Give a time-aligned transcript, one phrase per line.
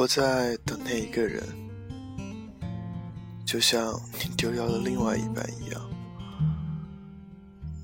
[0.00, 1.46] 我在等那一个人，
[3.44, 5.90] 就像你丢掉了另外一半一样。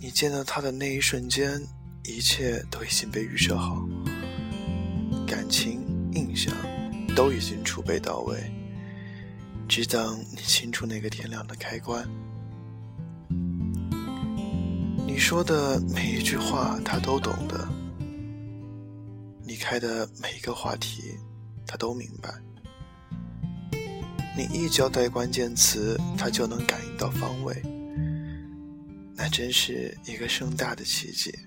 [0.00, 1.60] 你见到他的那一瞬间，
[2.04, 3.86] 一切都已经被预设好，
[5.26, 5.82] 感情、
[6.14, 6.50] 印象
[7.14, 8.42] 都已经储备到位，
[9.68, 12.08] 只等你清楚那个天亮的开关。
[15.06, 17.68] 你说的每一句话，他都懂得；
[19.44, 21.02] 你开的每一个话题。
[21.70, 22.34] 他都明白，
[24.34, 27.62] 你一交代关键词，他就能感应到方位，
[29.14, 31.38] 那真是一个盛大的奇迹。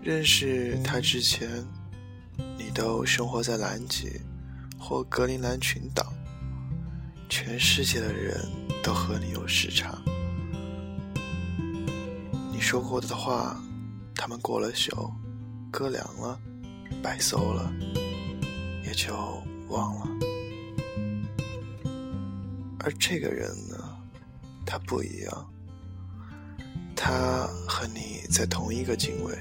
[0.00, 1.48] 认识他之前，
[2.56, 4.20] 你都生活在南极
[4.78, 6.12] 或格陵兰群岛，
[7.28, 8.40] 全世界的人
[8.84, 10.00] 都和你有时差。
[12.52, 13.60] 你说过的话，
[14.14, 15.12] 他们过了手，
[15.68, 16.40] 搁凉了。
[17.00, 17.72] 白搜了，
[18.84, 19.14] 也就
[19.68, 20.08] 忘了。
[22.80, 23.76] 而这个人呢，
[24.66, 25.50] 他不一样，
[26.96, 29.38] 他和你在同一个经纬。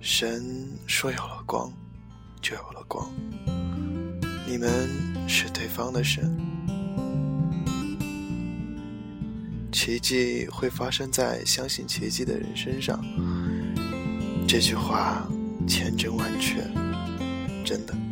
[0.00, 1.70] 神说有了光，
[2.40, 3.10] 就有了光。
[4.46, 4.88] 你们
[5.28, 6.34] 是对方的神，
[9.70, 13.02] 奇迹会发生在相信奇迹的人身上。
[14.52, 15.26] 这句话
[15.66, 16.60] 千真万确，
[17.64, 18.11] 真的。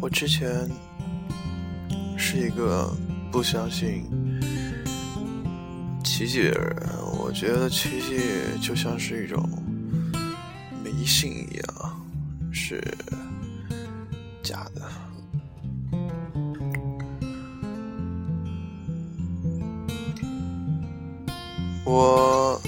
[0.00, 0.66] 我之前
[2.16, 2.90] 是一个
[3.30, 4.02] 不相信
[6.02, 6.88] 奇迹的人，
[7.18, 8.18] 我觉得奇迹
[8.62, 9.46] 就像是一种
[10.82, 12.00] 迷信一样，
[12.50, 12.82] 是
[14.42, 14.90] 假的。
[21.84, 22.58] 我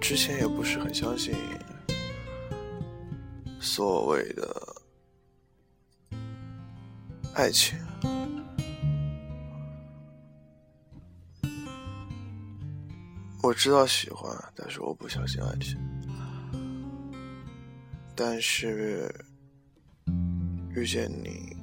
[0.00, 1.34] 之前也不是很相信
[3.60, 4.63] 所谓的。
[7.34, 7.76] 爱情，
[13.42, 15.76] 我知道喜欢，但是我不相信爱情。
[18.14, 19.12] 但是
[20.70, 21.56] 遇见你，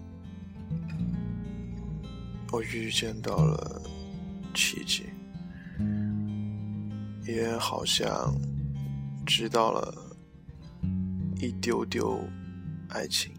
[2.52, 3.82] 我遇见到了
[4.54, 5.06] 奇迹，
[7.24, 8.36] 也好像
[9.26, 10.18] 知道了
[11.38, 12.20] 一丢丢
[12.90, 13.32] 爱情。